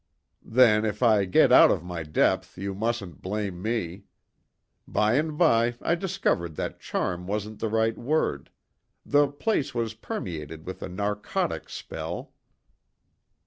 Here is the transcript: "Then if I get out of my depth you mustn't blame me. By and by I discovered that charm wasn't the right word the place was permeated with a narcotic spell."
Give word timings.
"Then 0.41 0.83
if 0.83 1.03
I 1.03 1.25
get 1.25 1.51
out 1.51 1.69
of 1.69 1.83
my 1.83 2.01
depth 2.01 2.57
you 2.57 2.73
mustn't 2.73 3.21
blame 3.21 3.61
me. 3.61 4.05
By 4.87 5.13
and 5.13 5.37
by 5.37 5.75
I 5.79 5.93
discovered 5.93 6.55
that 6.55 6.79
charm 6.79 7.27
wasn't 7.27 7.59
the 7.59 7.69
right 7.69 7.95
word 7.99 8.49
the 9.05 9.27
place 9.27 9.75
was 9.75 9.93
permeated 9.93 10.65
with 10.65 10.81
a 10.81 10.89
narcotic 10.89 11.69
spell." 11.69 12.33